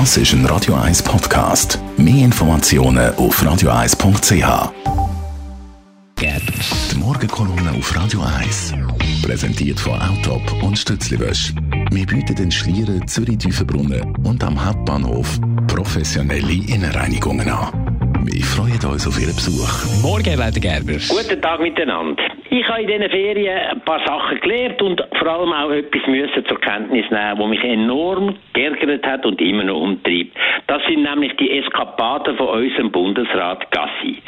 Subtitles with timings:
[0.00, 1.78] Das ist ein Radio 1 Podcast.
[1.96, 4.72] Mehr Informationen auf radio1.ch.
[6.20, 8.74] Die Morgenkolumne auf Radio 1.
[9.22, 11.54] Präsentiert von Autop und Stützliwösch.
[11.92, 15.38] Wir bieten den Schlieren, Zürich-Tüfenbrunnen und am Hauptbahnhof
[15.68, 18.24] professionelle Innenreinigungen an.
[18.24, 20.02] Wir freuen uns auf Ihren Besuch.
[20.02, 20.94] Morgen, Leute Gerber.
[21.08, 22.33] Guten Tag miteinander.
[22.56, 26.46] Ich habe in diesen Ferien ein paar Sachen gelernt und vor allem auch etwas müssen
[26.46, 30.36] zur Kenntnis nehmen, was mich enorm geärgert hat und immer noch umtreibt.
[30.68, 34.22] Das sind nämlich die Eskapaden von unserem Bundesrat Gassi.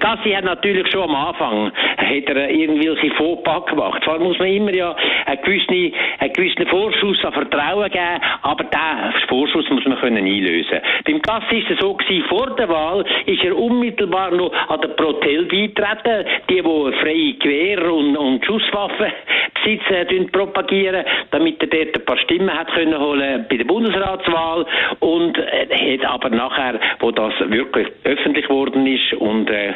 [0.00, 4.02] Gassi hat natürlich schon am Anfang hat er irgendwelche Fauxpas gemacht.
[4.04, 4.96] Zwar muss man immer ja
[5.26, 10.80] einen gewissen, einen gewissen Vorschuss an Vertrauen geben, aber diesen Vorschuss muss man können einlösen.
[11.04, 14.88] Beim Gassi ist es so gewesen, vor der Wahl ist er unmittelbar noch an der
[14.88, 19.12] Protel beitreten, die, die freie Gewehr und, und Schusswaffen
[19.54, 24.66] besitzen, propagieren, damit er dort ein paar Stimmen hat können holen bei der Bundesratswahl
[25.00, 29.74] und äh, hat aber nachher, wo das wirklich öffentlich geworden ist und äh,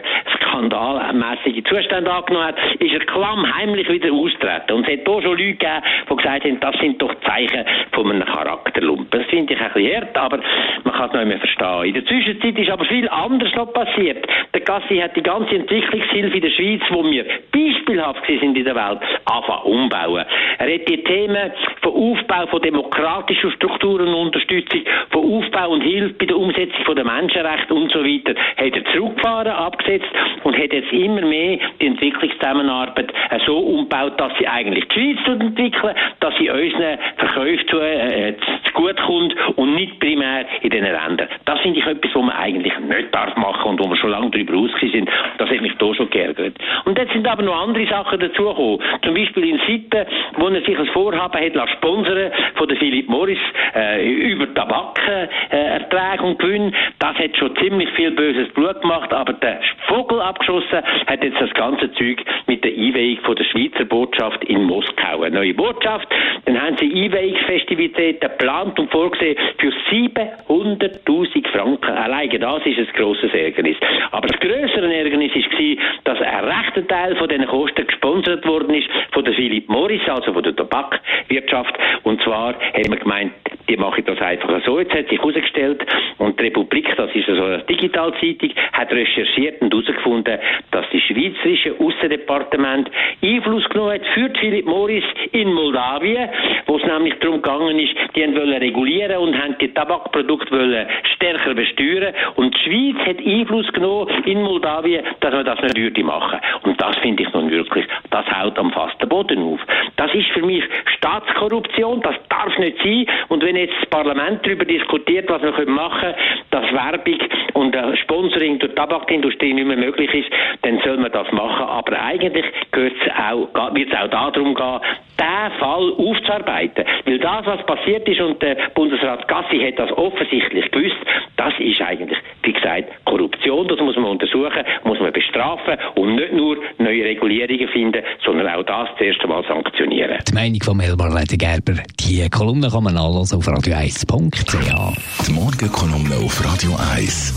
[0.54, 4.72] skandalmäßige Zustände angenommen hat, ist er klammheimlich wieder austreten.
[4.72, 8.10] Und es hat hier schon Leute gegeben, die gesagt haben, das sind doch Zeichen von
[8.10, 9.08] einem Charakterlumpen.
[9.10, 10.40] Das finde ich ein bisschen hart, aber
[10.84, 11.84] man kann es nicht mehr verstehen.
[11.84, 14.26] In der Zwischenzeit ist aber viel anderes noch passiert.
[14.52, 18.74] Der Gassi hat die ganze Entwicklungshilfe in der Schweiz, wo wir beispielhaft sind in der
[18.74, 20.24] Welt, anfangen umbauen.
[20.58, 21.52] Er hat die Themen
[21.84, 27.04] von Aufbau von demokratischen Strukturen und Unterstützung, von Aufbau und Hilfe bei der Umsetzung der
[27.04, 30.08] Menschenrechte und so weiter, hat er zurückgefahren, abgesetzt
[30.42, 33.12] und hat jetzt immer mehr die Entwicklungszusammenarbeit
[33.46, 38.53] so umgebaut, dass sie eigentlich die Schweiz entwickeln, dass sie unseren Verkäufen zu, äh, zu
[38.74, 41.28] gut kommt und nicht primär in den Ländern.
[41.46, 44.30] Das finde ich etwas, was man eigentlich nicht darf machen und wo wir schon lange
[44.30, 45.08] darüber aus sind.
[45.38, 46.56] Das hat mich da schon geärgert.
[46.84, 48.80] Und jetzt sind aber noch andere Sachen dazugekommen.
[49.02, 53.38] Zum Beispiel in Sitten, wo er sich als Vorhaben hat sponsern von der Philip Morris
[53.74, 56.74] äh, über Tabakerträge äh, und Gewinn.
[56.98, 61.52] Das hat schon ziemlich viel böses Blut gemacht, aber der Vogel abgeschossen hat jetzt das
[61.54, 65.22] ganze Zeug mit der Einweihung von der Schweizer Botschaft in Moskau.
[65.22, 66.08] Eine neue Botschaft.
[66.44, 71.90] Dann haben sie Einweihungsfestivitäten geplant und vorgesehen für 700.000 Franken.
[71.90, 73.76] Alleine das ist ein grosses Ärgernis.
[74.10, 78.88] Aber das größere Ärgernis war, dass ein rechter Teil von diesen Kosten gesponsert worden ist
[79.12, 81.78] von der Philip Morris, also von der Tabakwirtschaft.
[82.02, 83.32] Und zwar haben wir gemeint,
[83.68, 84.78] die machen das einfach so.
[84.78, 85.84] Jetzt hat sich herausgestellt,
[86.18, 90.38] und die Republik, das ist also eine Digitalzeitung, hat recherchiert und herausgefunden,
[90.70, 92.90] dass die schweizerische Außendepartement
[93.22, 96.28] Einfluss genommen hat für Philip Morris in Moldawien,
[96.66, 101.54] wo es nämlich darum gegangen ist, die wollen regulieren und haben die Tabakprodukte wollen stärker
[101.54, 102.14] besteuern.
[102.36, 106.40] Und die Schweiz hat Einfluss genommen in Moldawien, dass man das nicht würde machen.
[106.84, 109.60] Das finde ich nun wirklich, das haut am fasten Boden auf.
[109.96, 110.62] Das ist für mich
[110.98, 113.06] Staatskorruption, das darf nicht sein.
[113.28, 116.14] Und wenn jetzt das Parlament darüber diskutiert, was wir machen können,
[116.50, 117.18] dass Werbung
[117.54, 120.28] und Sponsoring durch die Tabakindustrie nicht mehr möglich ist,
[120.60, 121.66] dann soll man das machen.
[121.66, 124.80] Aber eigentlich wird es auch, auch darum gehen,
[125.18, 126.84] diesen Fall aufzuarbeiten.
[127.06, 130.98] Weil das, was passiert ist, und der Bundesrat Gassi hat das offensichtlich gewusst,
[131.38, 133.68] das ist eigentlich, wie gesagt, Korruption.
[133.68, 138.64] Das muss man untersuchen, muss man bestrafen und nicht nur neue Regulierungen finden, sondern auch
[138.64, 140.18] das zuerst einmal sanktionieren.
[140.28, 145.26] Die Meinung von Melbar Gerber, die Kolumne kann man alles auf radio1.ch.
[145.26, 147.34] Die Morgenkolumne auf Radio 1.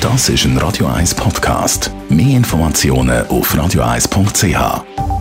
[0.00, 1.92] Das ist ein Radio 1 Podcast.
[2.08, 5.11] Mehr Informationen auf radio1.ch.